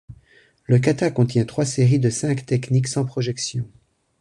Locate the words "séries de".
1.63-2.09